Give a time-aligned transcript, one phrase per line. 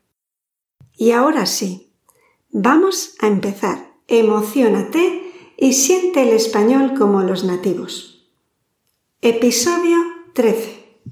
[0.96, 1.92] Y ahora sí,
[2.48, 3.92] vamos a empezar.
[4.08, 8.26] Emocionate y siente el español como los nativos.
[9.20, 9.98] Episodio
[10.32, 11.02] 13.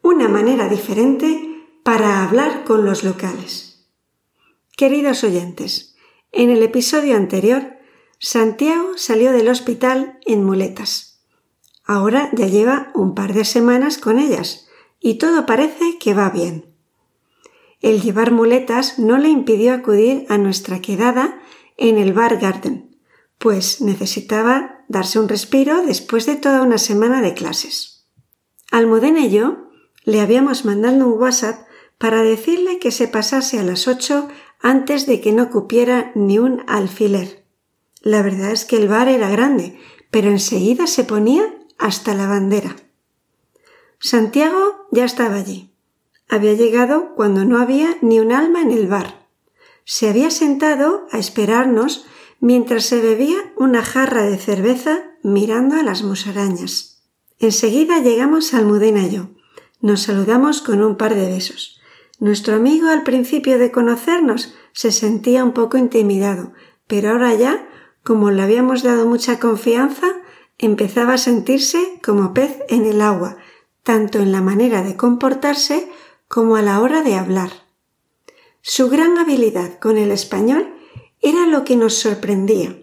[0.00, 1.45] Una manera diferente
[1.86, 3.86] para hablar con los locales.
[4.76, 5.94] Queridos oyentes,
[6.32, 7.76] en el episodio anterior,
[8.18, 11.22] Santiago salió del hospital en muletas
[11.84, 14.66] Ahora ya lleva un par de semanas con ellas
[14.98, 16.74] y todo parece que va bien.
[17.80, 21.40] El llevar muletas no le impidió acudir a nuestra quedada
[21.76, 22.98] en el Bar Garden,
[23.38, 28.08] pues necesitaba darse un respiro después de toda una semana de clases.
[28.72, 29.68] Almudena y yo
[30.02, 31.65] le habíamos mandado un WhatsApp
[31.98, 34.28] para decirle que se pasase a las ocho
[34.60, 37.44] antes de que no cupiera ni un alfiler.
[38.00, 39.78] La verdad es que el bar era grande,
[40.10, 42.76] pero enseguida se ponía hasta la bandera.
[43.98, 45.72] Santiago ya estaba allí.
[46.28, 49.26] Había llegado cuando no había ni un alma en el bar.
[49.84, 52.06] Se había sentado a esperarnos
[52.40, 57.02] mientras se bebía una jarra de cerveza mirando a las musarañas.
[57.38, 59.28] Enseguida llegamos Almudena y yo.
[59.80, 61.75] Nos saludamos con un par de besos.
[62.18, 66.52] Nuestro amigo al principio de conocernos se sentía un poco intimidado,
[66.86, 67.68] pero ahora ya,
[68.02, 70.06] como le habíamos dado mucha confianza,
[70.58, 73.36] empezaba a sentirse como pez en el agua,
[73.82, 75.90] tanto en la manera de comportarse
[76.28, 77.50] como a la hora de hablar.
[78.62, 80.74] Su gran habilidad con el español
[81.20, 82.82] era lo que nos sorprendía,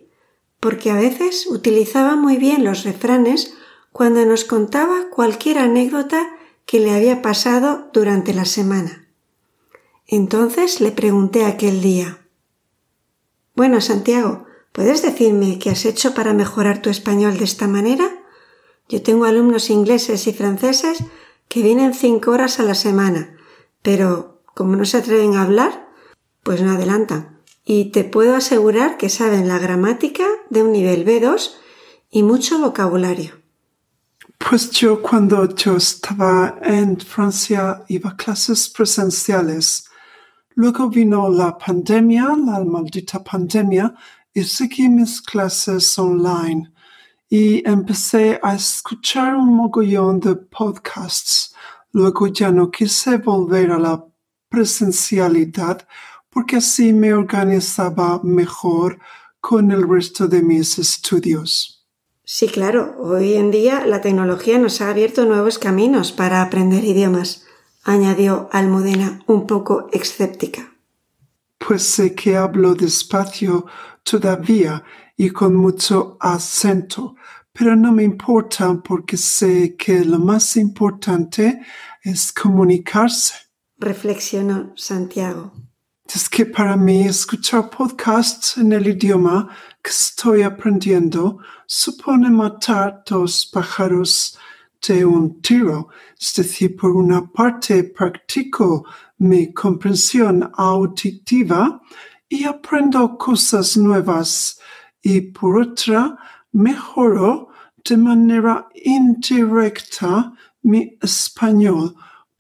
[0.60, 3.56] porque a veces utilizaba muy bien los refranes
[3.92, 6.30] cuando nos contaba cualquier anécdota
[6.66, 9.03] que le había pasado durante la semana.
[10.14, 12.28] Entonces le pregunté aquel día
[13.56, 18.10] Bueno, Santiago, ¿Puedes decirme qué has hecho para mejorar tu español de esta manera?
[18.90, 21.04] Yo tengo alumnos ingleses y franceses
[21.48, 23.38] que vienen cinco horas a la semana,
[23.84, 25.90] pero como no se atreven a hablar,
[26.42, 27.40] pues no adelantan.
[27.64, 31.52] Y te puedo asegurar que saben la gramática de un nivel B2
[32.10, 33.36] y mucho vocabulario.
[34.40, 39.86] Pues yo cuando yo estaba en Francia iba a clases presenciales.
[40.56, 43.94] Luego vino la pandemia, la maldita pandemia,
[44.34, 46.74] y seguí mis clases online
[47.30, 51.56] y empecé a escuchar un mogollón de podcasts.
[51.92, 54.06] Luego ya no quise volver a la
[54.50, 55.88] presencialidad
[56.30, 59.00] porque así me organizaba mejor
[59.40, 61.88] con el resto de mis estudios.
[62.24, 67.46] Sí, claro, hoy en día la tecnología nos ha abierto nuevos caminos para aprender idiomas,
[67.84, 70.72] añadió Almudena un poco escéptica.
[71.58, 73.66] Pues sé que hablo despacio
[74.04, 74.84] todavía
[75.16, 77.16] y con mucho acento,
[77.52, 81.62] pero no me importa porque sé que lo más importante
[82.02, 83.36] es comunicarse.
[83.78, 85.54] Reflexionó Santiago.
[86.14, 89.50] Es que para mí escuchar podcasts en el idioma
[89.82, 94.38] que estoy aprendiendo supone matar dos pájaros
[94.92, 95.90] un tiro.
[96.20, 98.86] Es decir, por una parte practico
[99.20, 101.82] mi comprensión auditiva
[102.28, 104.60] y aprendo cosas nuevas
[105.02, 106.18] y por otra
[106.52, 107.50] mejoro
[107.86, 110.34] de manera indirecta
[110.64, 111.96] mi español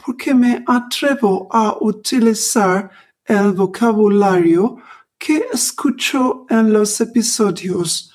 [0.06, 2.92] porque me atrevo a utilizar
[3.26, 4.78] el vocabulario
[5.18, 8.13] que escucho en los episodios,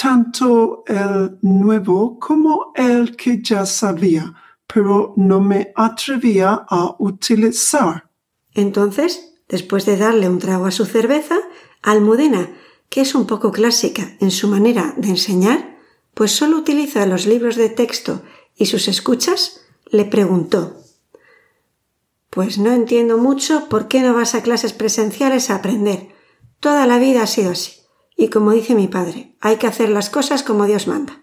[0.00, 4.32] tanto el nuevo como el que ya sabía,
[4.72, 8.08] pero no me atrevía a utilizar.
[8.54, 11.36] Entonces, después de darle un trago a su cerveza,
[11.82, 12.50] Almudena,
[12.88, 15.78] que es un poco clásica en su manera de enseñar,
[16.14, 18.22] pues solo utiliza los libros de texto
[18.56, 20.76] y sus escuchas, le preguntó
[22.30, 26.08] Pues no entiendo mucho por qué no vas a clases presenciales a aprender.
[26.60, 27.78] Toda la vida ha sido así.
[28.20, 31.22] Y como dice mi padre, hay que hacer las cosas como Dios manda.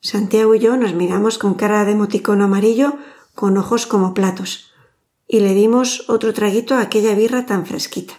[0.00, 2.98] Santiago y yo nos miramos con cara de emoticono amarillo,
[3.36, 4.72] con ojos como platos,
[5.28, 8.14] y le dimos otro traguito a aquella birra tan fresquita.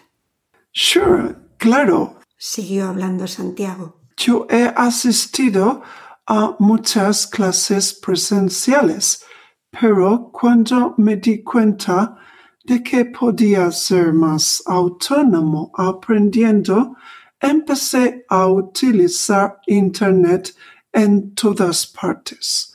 [0.71, 2.17] Sure, claro.
[2.37, 3.99] Siguió hablando Santiago.
[4.15, 5.81] Yo he asistido
[6.25, 9.25] a muchas clases presenciales,
[9.69, 12.15] pero cuando me di cuenta
[12.63, 16.95] de que podía ser más autónomo aprendiendo,
[17.41, 20.55] empecé a utilizar Internet
[20.93, 22.73] en todas partes.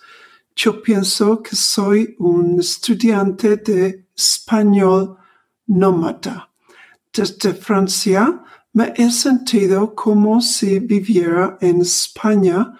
[0.54, 5.16] Yo pienso que soy un estudiante de español
[5.66, 6.50] nómada.
[7.12, 8.42] Desde Francia
[8.72, 12.72] me he sentido como si viviera en España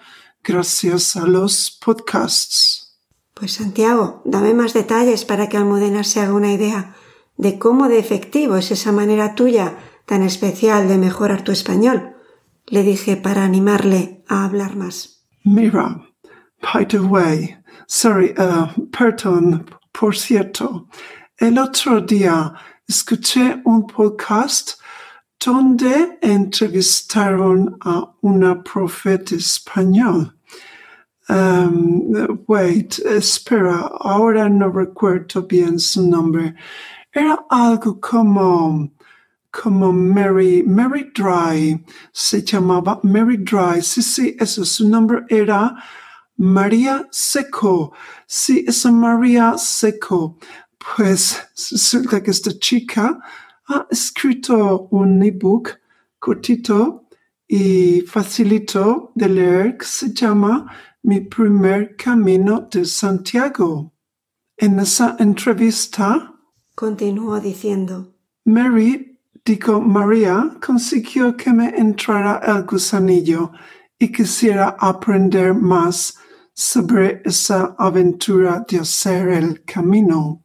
[0.43, 2.99] gracias a los podcasts.
[3.33, 6.95] Pues Santiago, dame más detalles para que Almudena se haga una idea
[7.37, 12.15] de cómo de efectivo es esa manera tuya tan especial de mejorar tu español,
[12.65, 15.25] le dije para animarle a hablar más.
[15.43, 16.01] Mira,
[16.61, 17.57] by the way,
[17.87, 20.87] sorry, uh, perdón, por cierto,
[21.37, 22.53] el otro día
[22.87, 24.79] escuché un podcast
[25.45, 30.33] donde entrevistaron a una profeta español.
[31.29, 36.55] Um, wait, espera, ahora no recuerdo bien su nombre.
[37.11, 38.89] Era algo como
[39.61, 45.75] como Mary, Mary Dry, se llamaba Mary Dry, sí, sí, eso, su nombre era
[46.37, 47.93] María Seco,
[48.27, 50.37] sí, esa María Seco.
[50.77, 53.19] Pues resulta que esta chica
[53.67, 55.79] ha escrito un ebook
[56.19, 57.05] cortito
[57.47, 60.71] y facilito de leer que se llama
[61.01, 63.91] Mi primer camino de Santiago.
[64.55, 66.33] En esa entrevista,
[66.75, 68.13] continuó diciendo,
[68.45, 69.06] Mary
[69.47, 73.53] Digo, María consiguió que me entrara el gusanillo
[73.97, 76.15] y quisiera aprender más
[76.53, 80.43] sobre esa aventura de hacer el camino.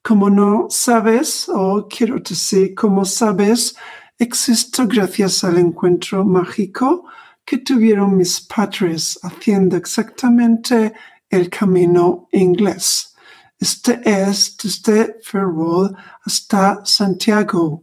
[0.00, 3.74] Como no sabes, o quiero decir, como sabes,
[4.16, 7.06] existo gracias al encuentro mágico
[7.44, 10.92] que tuvieron mis padres haciendo exactamente
[11.28, 13.16] el camino inglés.
[13.58, 17.82] Este es desde Ferrol hasta Santiago.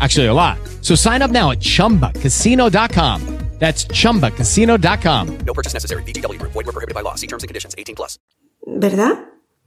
[0.00, 0.58] Actually, a lot.
[0.82, 3.40] So sign up now at chumbacasino.com.
[3.60, 5.38] That's chumbacasino.com.
[5.44, 6.02] No purchase necessary.
[6.04, 6.40] BGW.
[6.40, 7.14] Void were prohibited by law.
[7.14, 8.18] See terms and conditions 18 plus.
[8.66, 9.18] ¿Verdad?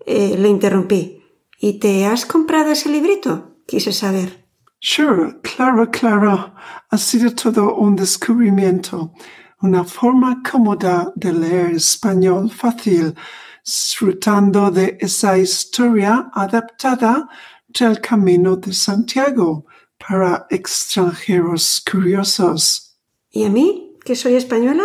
[0.05, 1.21] Eh, le interrumpí.
[1.59, 3.57] ¿Y te has comprado ese librito?
[3.67, 4.47] Quise saber.
[4.79, 6.55] Sure, claro, claro.
[6.89, 9.13] Ha sido todo un descubrimiento.
[9.61, 13.15] Una forma cómoda de leer español fácil,
[13.63, 17.29] disfrutando de esa historia adaptada
[17.67, 19.67] del Camino de Santiago
[20.07, 22.97] para extranjeros curiosos.
[23.31, 24.83] ¿Y a mí, que soy española?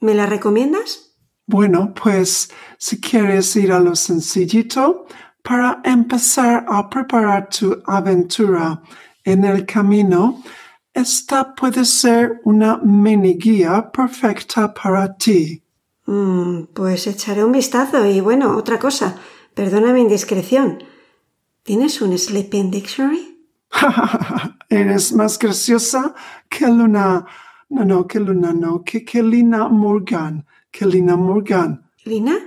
[0.00, 1.16] ¿Me la recomiendas?
[1.46, 5.06] Bueno, pues si quieres ir a lo sencillito,
[5.42, 8.82] para empezar a preparar tu aventura
[9.24, 10.42] en el camino,
[10.92, 15.62] esta puede ser una mini guía perfecta para ti.
[16.06, 19.16] Mm, pues echaré un vistazo y bueno, otra cosa,
[19.54, 20.82] perdona mi indiscreción.
[21.62, 23.37] ¿Tienes un Sleeping Dictionary?
[24.68, 26.14] Eres más graciosa
[26.48, 27.26] que Luna.
[27.68, 30.46] No, no, que Luna, no, que, que Lina Morgan.
[30.70, 31.90] Que Lina Morgan.
[32.04, 32.38] ¿Lina?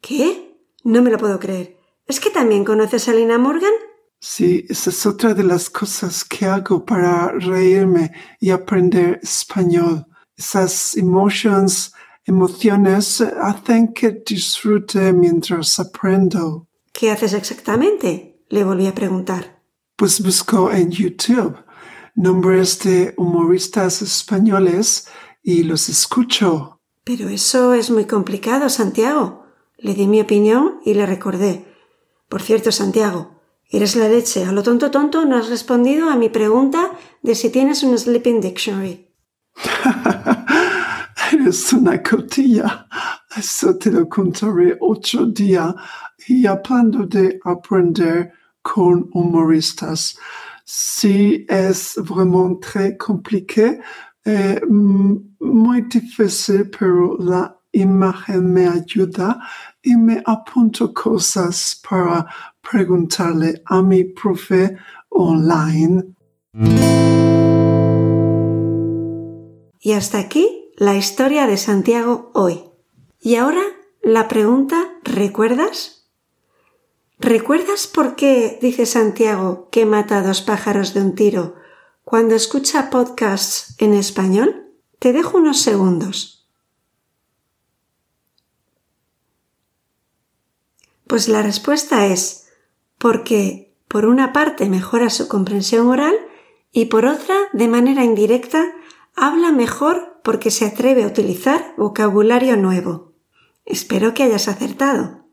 [0.00, 0.56] ¿Qué?
[0.84, 1.76] No me lo puedo creer.
[2.06, 3.72] ¿Es que también conoces a Lina Morgan?
[4.18, 10.06] Sí, esa es otra de las cosas que hago para reírme y aprender español.
[10.36, 11.92] Esas emotions,
[12.24, 16.66] emociones hacen que disfrute mientras aprendo.
[16.92, 18.44] ¿Qué haces exactamente?
[18.48, 19.59] Le volví a preguntar.
[20.00, 21.58] Pues busco en YouTube
[22.14, 25.06] nombres de humoristas españoles
[25.42, 26.80] y los escucho.
[27.04, 29.44] Pero eso es muy complicado, Santiago.
[29.76, 31.66] Le di mi opinión y le recordé.
[32.30, 34.46] Por cierto, Santiago, eres la leche.
[34.46, 38.40] A lo tonto tonto no has respondido a mi pregunta de si tienes un Sleeping
[38.40, 39.06] Dictionary.
[41.30, 42.86] eres una cotilla.
[43.36, 45.74] Eso te lo contaré otro día.
[46.26, 50.16] Y hablando de aprender con humoristas,
[50.64, 53.80] si es vraiment très compliqué,
[54.24, 59.40] eh, muy difícil, pero la imagen me ayuda
[59.82, 62.26] y me apunto cosas para
[62.60, 64.76] preguntarle a mi profe
[65.08, 66.14] online.
[69.80, 72.60] Y hasta aquí la historia de Santiago hoy.
[73.20, 73.62] Y ahora
[74.02, 75.99] la pregunta, ¿recuerdas?
[77.20, 81.54] ¿Recuerdas por qué dice Santiago que mata a dos pájaros de un tiro
[82.02, 84.72] cuando escucha podcasts en español?
[84.98, 86.48] Te dejo unos segundos.
[91.06, 92.48] Pues la respuesta es
[92.96, 96.14] porque por una parte mejora su comprensión oral
[96.72, 98.64] y por otra, de manera indirecta,
[99.14, 103.12] habla mejor porque se atreve a utilizar vocabulario nuevo.
[103.66, 105.26] Espero que hayas acertado.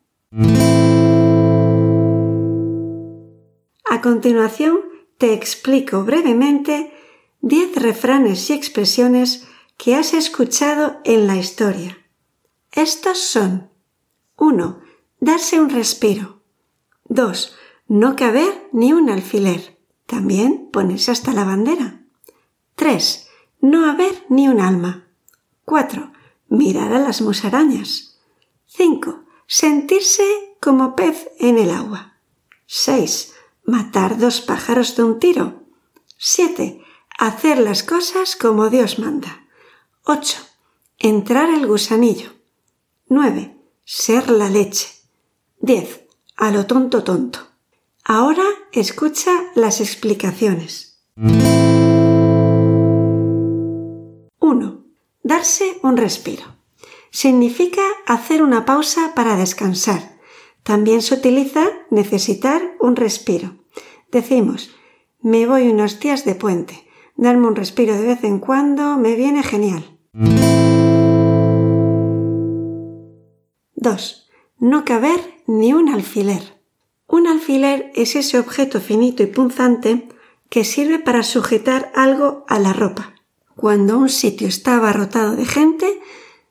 [3.97, 4.81] A continuación,
[5.17, 6.93] te explico brevemente
[7.41, 11.97] 10 refranes y expresiones que has escuchado en la historia.
[12.71, 13.71] Estos son
[14.35, 14.79] 1.
[15.19, 16.43] Darse un respiro.
[17.05, 17.55] 2.
[17.87, 19.79] No caber ni un alfiler.
[20.05, 22.03] También ponerse hasta la bandera.
[22.75, 23.27] 3.
[23.61, 25.07] No haber ni un alma.
[25.65, 26.11] 4.
[26.49, 28.19] Mirar a las musarañas.
[28.67, 29.23] 5.
[29.47, 30.23] Sentirse
[30.61, 32.19] como pez en el agua.
[32.67, 33.33] 6.
[33.69, 35.61] Matar dos pájaros de un tiro.
[36.17, 36.81] 7.
[37.19, 39.45] Hacer las cosas como Dios manda.
[40.05, 40.37] 8.
[40.99, 42.31] Entrar el gusanillo.
[43.09, 43.57] 9.
[43.83, 44.87] Ser la leche.
[45.59, 46.07] 10.
[46.37, 47.39] A lo tonto tonto.
[48.05, 51.01] Ahora escucha las explicaciones.
[54.39, 54.83] 1.
[55.23, 56.55] Darse un respiro.
[57.11, 60.16] Significa hacer una pausa para descansar.
[60.67, 63.55] También se utiliza necesitar un respiro.
[64.11, 64.69] Decimos,
[65.21, 66.85] me voy unos días de puente.
[67.15, 69.97] Darme un respiro de vez en cuando me viene genial.
[73.75, 74.29] 2.
[74.59, 76.43] No caber ni un alfiler.
[77.07, 80.09] Un alfiler es ese objeto finito y punzante
[80.49, 83.13] que sirve para sujetar algo a la ropa.
[83.55, 85.87] Cuando un sitio está abarrotado de gente,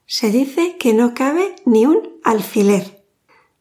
[0.06, 2.96] se dice que no cabe ni un alfiler.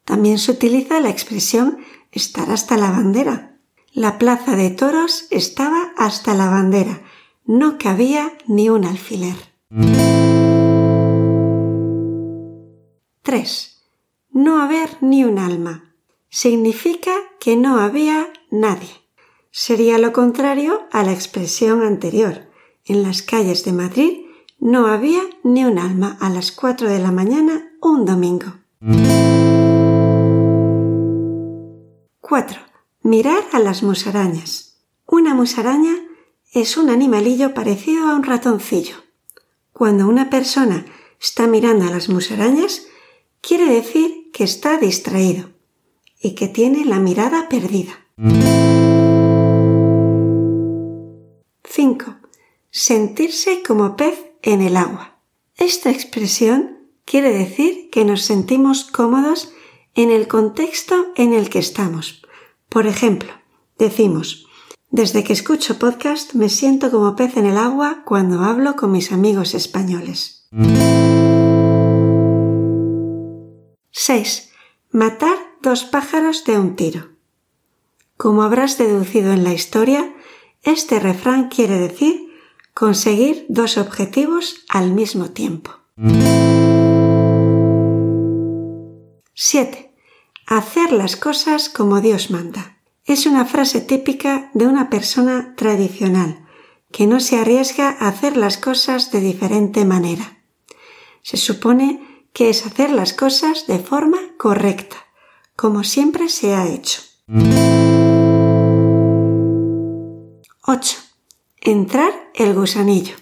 [0.06, 1.80] También se utiliza la expresión
[2.12, 3.58] estar hasta la bandera.
[3.92, 7.02] La plaza de toros estaba hasta la bandera.
[7.46, 9.36] No cabía ni un alfiler.
[13.24, 13.84] 3.
[14.32, 15.96] No haber ni un alma.
[16.30, 18.90] Significa que no había nadie.
[19.50, 22.52] Sería lo contrario a la expresión anterior.
[22.84, 24.26] En las calles de Madrid
[24.60, 28.54] no había ni un alma a las 4 de la mañana un domingo.
[32.28, 32.60] 4.
[33.04, 34.80] Mirar a las musarañas.
[35.06, 35.94] Una musaraña
[36.54, 38.96] es un animalillo parecido a un ratoncillo.
[39.72, 40.88] Cuando una persona
[41.22, 42.88] está mirando a las musarañas,
[43.42, 45.52] quiere decir que está distraído
[46.20, 47.94] y que tiene la mirada perdida.
[51.64, 52.16] 5.
[52.72, 55.20] Sentirse como pez en el agua.
[55.58, 59.54] Esta expresión quiere decir que nos sentimos cómodos
[59.96, 62.22] en el contexto en el que estamos.
[62.70, 63.32] Por ejemplo,
[63.78, 64.46] decimos,
[64.92, 69.12] desde que escucho podcast me siento como pez en el agua cuando hablo con mis
[69.12, 70.48] amigos españoles.
[73.92, 74.52] 6.
[74.92, 77.10] Matar dos pájaros de un tiro.
[78.18, 80.14] Como habrás deducido en la historia,
[80.64, 82.30] este refrán quiere decir
[82.74, 85.72] conseguir dos objetivos al mismo tiempo.
[89.34, 89.85] 7.
[90.48, 92.78] Hacer las cosas como Dios manda.
[93.04, 96.46] Es una frase típica de una persona tradicional
[96.92, 100.44] que no se arriesga a hacer las cosas de diferente manera.
[101.24, 104.98] Se supone que es hacer las cosas de forma correcta,
[105.56, 107.02] como siempre se ha hecho.
[110.62, 110.98] 8.
[111.62, 113.16] Entrar el gusanillo.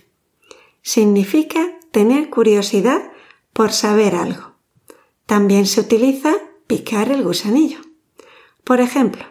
[0.82, 3.14] Significa tener curiosidad
[3.54, 4.56] por saber algo.
[5.26, 6.34] También se utiliza
[6.74, 7.78] picar el gusanillo.
[8.64, 9.24] Por ejemplo,